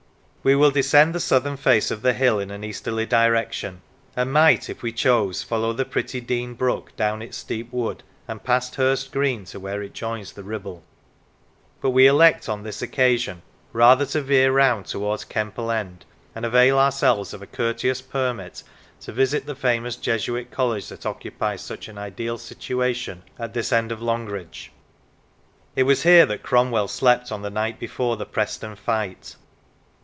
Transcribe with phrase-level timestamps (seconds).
[0.43, 3.81] We will descend the southern face of the hill in an easterly direction,
[4.15, 8.43] and might, if we chose, follow the pretty Dean Brook down its steep wood, and
[8.43, 10.81] past Hurst Green to where it joins the Kibble;
[11.79, 16.79] but we elect on this occasion rather to veer round towards Kemple End, and avail
[16.79, 18.63] ourselves of a courteous permit
[19.01, 23.91] to visit the famous Jesuit college that occupies such an ideal situation at this end
[23.91, 24.71] of Longridge.
[25.75, 29.35] It was here that Cromwell slept on the night before the Preston fight.